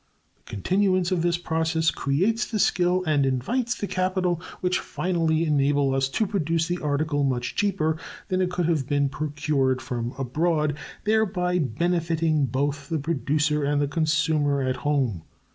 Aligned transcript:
The 0.37 0.43
continuance 0.49 1.11
of 1.11 1.21
this 1.21 1.37
process 1.37 1.91
creates 1.91 2.49
the 2.49 2.57
skill 2.57 3.03
and 3.05 3.23
invites 3.23 3.75
the 3.75 3.85
capital 3.85 4.41
which 4.59 4.79
finally 4.79 5.45
enable 5.45 5.93
us 5.93 6.09
to 6.09 6.25
produce 6.25 6.67
the 6.67 6.79
article 6.81 7.23
much 7.23 7.53
cheaper 7.55 7.99
than 8.27 8.41
it 8.41 8.49
could 8.49 8.65
have 8.65 8.87
been 8.87 9.09
procured 9.09 9.79
from 9.79 10.15
abroad, 10.17 10.75
thereby 11.03 11.59
benefiting 11.59 12.47
both 12.47 12.89
the 12.89 12.97
producer 12.97 13.63
and 13.63 13.79
the 13.79 13.87
consumer 13.87 14.63
at 14.63 14.77
home. 14.77 15.21